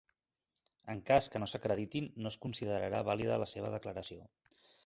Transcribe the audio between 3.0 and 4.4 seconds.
vàlida la seva declaració.